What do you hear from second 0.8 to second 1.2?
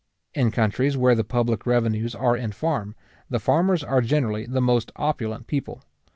where